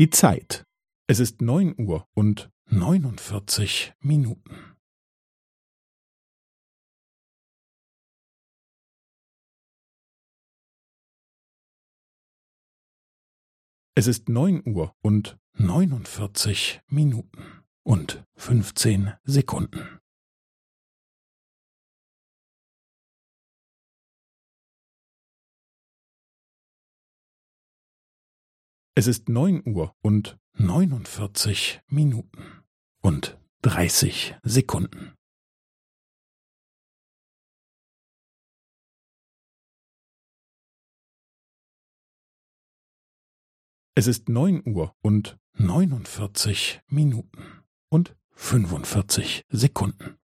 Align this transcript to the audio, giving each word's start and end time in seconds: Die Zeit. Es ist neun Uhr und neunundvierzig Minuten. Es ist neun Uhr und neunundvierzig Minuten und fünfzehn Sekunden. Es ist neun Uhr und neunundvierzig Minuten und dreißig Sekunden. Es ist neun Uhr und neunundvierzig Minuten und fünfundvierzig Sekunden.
Die 0.00 0.08
Zeit. 0.08 0.64
Es 1.08 1.20
ist 1.20 1.42
neun 1.42 1.78
Uhr 1.78 2.08
und 2.14 2.50
neunundvierzig 2.64 3.92
Minuten. 4.00 4.78
Es 13.94 14.06
ist 14.06 14.30
neun 14.30 14.66
Uhr 14.66 14.96
und 15.02 15.38
neunundvierzig 15.52 16.80
Minuten 16.86 17.62
und 17.82 18.24
fünfzehn 18.36 19.12
Sekunden. 19.24 19.99
Es 29.00 29.06
ist 29.06 29.30
neun 29.30 29.66
Uhr 29.66 29.96
und 30.02 30.38
neunundvierzig 30.52 31.80
Minuten 31.86 32.62
und 33.00 33.40
dreißig 33.62 34.36
Sekunden. 34.42 35.14
Es 43.94 44.06
ist 44.06 44.28
neun 44.28 44.62
Uhr 44.68 44.94
und 45.00 45.38
neunundvierzig 45.54 46.82
Minuten 46.86 47.62
und 47.88 48.14
fünfundvierzig 48.32 49.46
Sekunden. 49.48 50.19